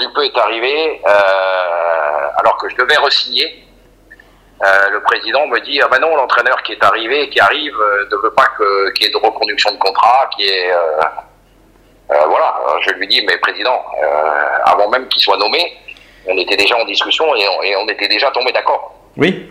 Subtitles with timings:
[0.00, 3.48] Dupeux est arrivé, euh, alors que je devais resigner,
[4.62, 8.08] Euh, le président me dit ah ben non l'entraîneur qui est arrivé qui arrive euh,
[8.12, 10.70] ne veut pas que qu'il y ait de reconduction de contrat qui est
[12.32, 12.60] voilà.
[12.84, 13.78] Je lui dis mais président
[14.66, 15.62] avant même qu'il soit nommé
[16.26, 18.92] on était déjà en discussion et on, et on était déjà tombé d'accord.
[19.16, 19.48] Oui.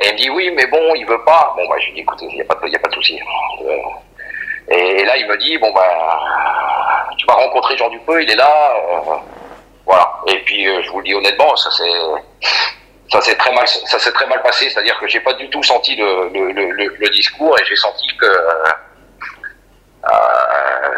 [0.00, 1.52] Et il me dit oui mais bon il veut pas.
[1.56, 2.94] Bon bah je lui dis écoutez il n'y a pas de, y a pas de
[2.94, 3.20] souci.
[4.70, 5.90] Et, là il me dit bon bah
[7.18, 8.72] tu vas rencontrer Jean Dupeux il est là
[9.88, 11.90] voilà et puis je vous le dis honnêtement ça c'est
[13.10, 14.68] ça s'est très mal, ça s'est très mal passé.
[14.68, 18.06] C'est-à-dire que j'ai pas du tout senti le, le, le, le discours et j'ai senti
[18.18, 18.64] que euh,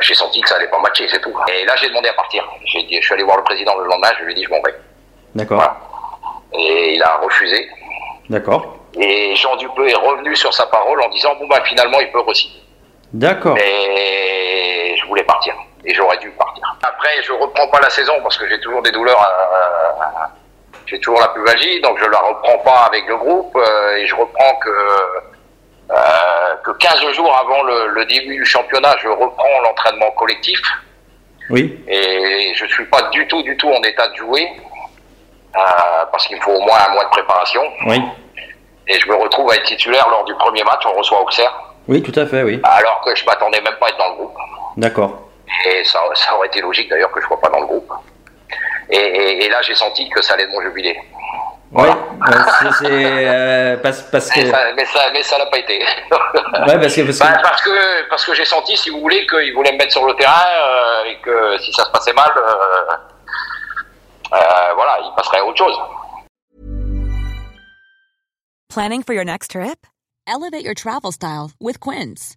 [0.00, 1.34] j'ai senti que ça allait pas matcher, c'est tout.
[1.52, 2.44] Et là, j'ai demandé à partir.
[2.64, 4.08] J'ai dit, je suis allé voir le président le lendemain.
[4.18, 4.74] Je lui ai dit, je m'en vais.
[5.34, 5.62] D'accord.
[6.52, 7.68] Et il a refusé.
[8.28, 8.76] D'accord.
[8.98, 12.20] Et Jean Dupeux est revenu sur sa parole en disant, bon bah finalement, il peut
[12.20, 12.32] re
[13.12, 13.56] D'accord.
[13.58, 15.54] Et je voulais partir.
[15.84, 16.59] Et j'aurais dû partir.
[16.82, 19.20] Après, je reprends pas la saison parce que j'ai toujours des douleurs.
[19.20, 20.30] À,
[20.86, 24.14] j'ai toujours la pubalgie, donc je la reprends pas avec le groupe euh, et je
[24.16, 24.70] reprends que
[25.90, 30.60] euh, que 15 jours avant le, début du championnat, je reprends l'entraînement collectif.
[31.48, 31.78] Oui.
[31.88, 34.48] Et je suis pas du tout, du tout en état de jouer
[35.56, 35.60] euh,
[36.10, 37.62] parce qu'il me faut au moins un mois de préparation.
[37.86, 38.00] Oui.
[38.86, 40.82] Et je me retrouve à être titulaire lors du premier match.
[40.86, 41.52] On reçoit Auxerre.
[41.88, 42.60] Oui, tout à fait, oui.
[42.64, 44.36] Alors que je m'attendais même pas à être dans le groupe.
[44.76, 45.29] D'accord.
[45.66, 47.92] Et ça, ça aurait été logique d'ailleurs que je sois pas dans le groupe.
[48.90, 50.98] Et, là, j'ai senti que ça allait être mon jubilé.
[51.72, 54.74] Oui, euh, parce, que.
[54.74, 55.78] Mais ça, mais ça, l'a pas été.
[55.78, 57.18] ouais, parce que parce
[57.62, 60.14] que, bah, parce que, j'ai senti, si vous voulez, qu'il voulait me mettre sur le
[60.14, 62.96] terrain euh, et que si ça se passait mal, euh,
[64.32, 65.78] euh, voilà, il passerait à autre chose.
[68.68, 69.86] Planning for your next trip?
[70.26, 72.36] Elevate your travel style with Quince.